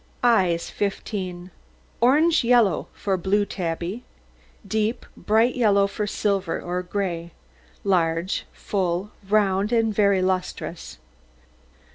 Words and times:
EYES 0.23 0.71
15 0.71 1.51
Orange 1.99 2.43
yellow 2.43 2.87
for 2.91 3.17
blue 3.17 3.45
tabby; 3.45 4.03
deep, 4.67 5.05
bright 5.15 5.53
yellow 5.53 5.85
for 5.85 6.07
silver 6.07 6.59
or 6.59 6.81
gray; 6.81 7.33
large, 7.83 8.47
full, 8.51 9.11
round, 9.29 9.71
and 9.71 9.93
very 9.93 10.23
lustrous. 10.23 10.97